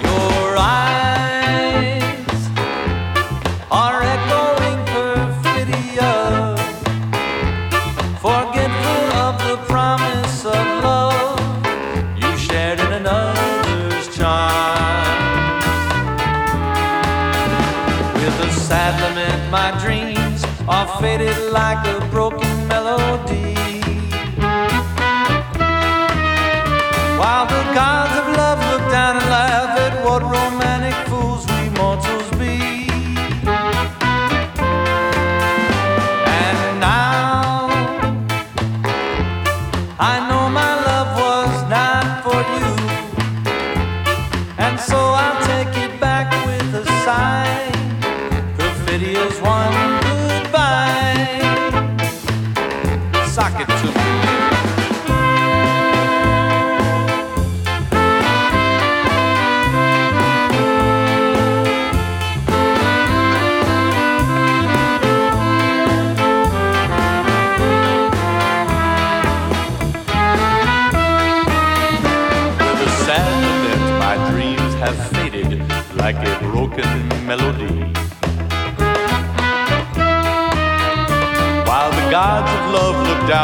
Your 0.06 0.56
eyes 0.56 2.40
are 3.82 4.00
echoing 4.14 4.78
perfidia, 4.92 6.12
forgetful 8.26 9.04
of 9.26 9.34
the 9.48 9.56
promise 9.72 10.38
of 10.44 10.64
love 10.88 11.40
you 12.16 12.30
shared 12.36 12.78
in 12.78 12.92
another's 13.02 14.06
charm. 14.16 15.58
With 18.14 18.46
a 18.48 18.50
sad 18.52 18.94
lament, 19.02 19.50
my 19.50 19.68
dreams 19.84 20.40
are 20.68 20.86
faded 21.00 21.36
like 21.50 21.84
a 21.88 21.98
broken 22.10 22.25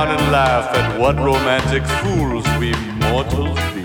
and 0.09 0.32
laugh 0.32 0.74
at 0.74 0.98
what 0.98 1.16
romantic 1.16 1.84
fools 2.03 2.44
we 2.59 2.72
mortals 2.98 3.59
be. 3.74 3.82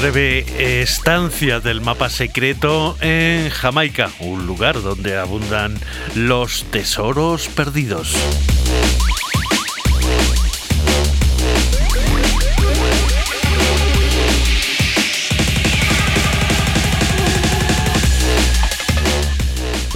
Breve 0.00 0.80
estancia 0.80 1.58
del 1.58 1.80
mapa 1.80 2.08
secreto 2.08 2.96
en 3.00 3.50
Jamaica, 3.50 4.10
un 4.20 4.46
lugar 4.46 4.80
donde 4.80 5.18
abundan 5.18 5.76
los 6.14 6.62
tesoros 6.70 7.48
perdidos. 7.48 8.16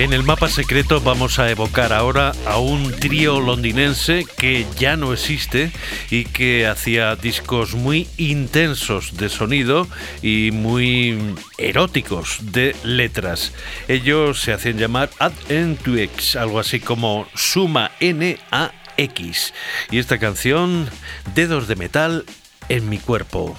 En 0.03 0.13
el 0.13 0.25
mapa 0.25 0.49
secreto 0.49 1.01
vamos 1.01 1.39
a 1.39 1.49
evocar 1.49 1.93
ahora 1.93 2.33
a 2.45 2.59
un 2.59 2.91
trío 2.91 3.41
londinense 3.41 4.27
que 4.37 4.67
ya 4.77 4.97
no 4.97 5.13
existe 5.13 5.71
y 6.11 6.25
que 6.25 6.67
hacía 6.67 7.15
discos 7.15 7.77
muy 7.77 8.09
intensos 8.17 9.17
de 9.17 9.29
sonido 9.29 9.87
y 10.21 10.51
muy 10.51 11.37
eróticos 11.57 12.39
de 12.51 12.75
letras. 12.83 13.53
Ellos 13.87 14.41
se 14.41 14.53
hacían 14.53 14.77
llamar 14.77 15.09
Ad 15.21 15.35
N2X, 15.49 16.35
algo 16.35 16.59
así 16.59 16.81
como 16.81 17.29
Suma 17.37 17.93
N 18.01 18.39
A 18.51 18.73
X. 18.97 19.55
Y 19.93 19.99
esta 19.99 20.19
canción, 20.19 20.91
Dedos 21.37 21.69
de 21.69 21.77
metal 21.77 22.25
en 22.69 22.89
mi 22.89 22.99
cuerpo. 22.99 23.57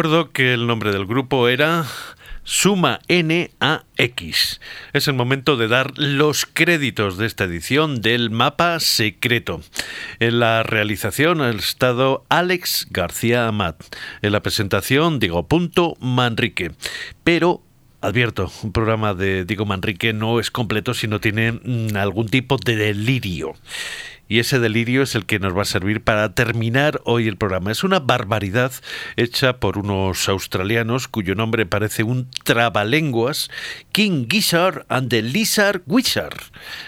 Recuerdo 0.00 0.32
que 0.32 0.54
el 0.54 0.66
nombre 0.66 0.92
del 0.92 1.04
grupo 1.04 1.46
era 1.46 1.84
Suma 2.42 3.00
NAX. 3.06 4.58
Es 4.94 5.08
el 5.08 5.12
momento 5.12 5.58
de 5.58 5.68
dar 5.68 5.92
los 5.98 6.46
créditos 6.46 7.18
de 7.18 7.26
esta 7.26 7.44
edición 7.44 8.00
del 8.00 8.30
mapa 8.30 8.80
secreto. 8.80 9.60
En 10.18 10.40
la 10.40 10.62
realización 10.62 11.42
ha 11.42 11.50
estado 11.50 12.24
Alex 12.30 12.86
García 12.88 13.46
Amat. 13.46 13.94
En 14.22 14.32
la 14.32 14.40
presentación 14.40 15.18
Diego 15.18 15.46
Punto 15.46 15.98
Manrique. 16.00 16.72
Pero 17.22 17.62
Advierto, 18.00 18.50
un 18.62 18.72
programa 18.72 19.12
de 19.12 19.44
Diego 19.44 19.66
Manrique 19.66 20.14
no 20.14 20.40
es 20.40 20.50
completo 20.50 20.94
si 20.94 21.08
no 21.08 21.20
tiene 21.20 21.52
mm, 21.52 21.94
algún 21.98 22.30
tipo 22.30 22.56
de 22.56 22.74
delirio 22.74 23.52
y 24.30 24.38
ese 24.38 24.60
delirio 24.60 25.02
es 25.02 25.16
el 25.16 25.26
que 25.26 25.40
nos 25.40 25.56
va 25.56 25.62
a 25.62 25.64
servir 25.64 26.02
para 26.02 26.34
terminar 26.34 27.00
hoy 27.04 27.26
el 27.26 27.36
programa. 27.36 27.72
Es 27.72 27.82
una 27.82 27.98
barbaridad 27.98 28.70
hecha 29.16 29.58
por 29.58 29.76
unos 29.76 30.28
australianos 30.28 31.08
cuyo 31.08 31.34
nombre 31.34 31.66
parece 31.66 32.04
un 32.04 32.28
trabalenguas, 32.44 33.50
King 33.90 34.28
Gizzard 34.30 34.86
and 34.88 35.10
the 35.10 35.22
Lizard 35.22 35.82
Wizard. 35.84 36.38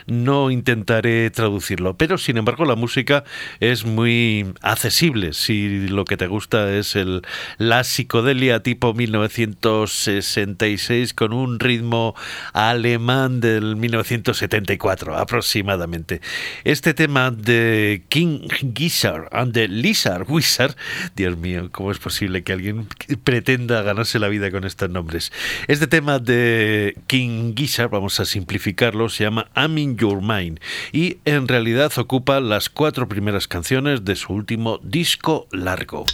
No 0.06 0.52
intentaré 0.52 1.28
traducirlo, 1.30 1.96
pero 1.96 2.16
sin 2.16 2.36
embargo 2.36 2.64
la 2.64 2.76
música 2.76 3.24
es 3.58 3.84
muy 3.84 4.54
accesible 4.60 5.32
si 5.32 5.88
lo 5.88 6.04
que 6.04 6.16
te 6.16 6.28
gusta 6.28 6.72
es 6.72 6.94
el 6.94 7.22
la 7.58 7.82
psicodelia 7.82 8.62
tipo 8.62 8.94
1966 8.94 11.12
con 11.12 11.32
un 11.32 11.58
ritmo 11.58 12.14
alemán 12.52 13.40
del 13.40 13.74
1974 13.74 15.16
aproximadamente. 15.16 16.20
Este 16.62 16.94
tema 16.94 17.31
de 17.36 18.04
King 18.08 18.48
Gizzard 18.74 19.28
and 19.32 19.52
the 19.52 19.68
Lizard 19.68 20.26
Wizard. 20.28 20.76
Dios 21.16 21.36
mío, 21.36 21.68
¿cómo 21.72 21.90
es 21.90 21.98
posible 21.98 22.42
que 22.42 22.52
alguien 22.52 22.86
pretenda 23.24 23.82
ganarse 23.82 24.18
la 24.18 24.28
vida 24.28 24.50
con 24.50 24.64
estos 24.64 24.90
nombres? 24.90 25.32
Este 25.68 25.86
tema 25.86 26.18
de 26.18 26.96
King 27.06 27.54
Gizzard, 27.56 27.90
vamos 27.90 28.20
a 28.20 28.24
simplificarlo, 28.24 29.08
se 29.08 29.24
llama 29.24 29.48
I'm 29.56 29.78
in 29.78 29.96
Your 29.96 30.22
Mind 30.22 30.60
y 30.92 31.18
en 31.24 31.48
realidad 31.48 31.92
ocupa 31.96 32.40
las 32.40 32.68
cuatro 32.68 33.08
primeras 33.08 33.48
canciones 33.48 34.04
de 34.04 34.16
su 34.16 34.32
último 34.32 34.78
disco 34.82 35.46
largo. 35.52 36.06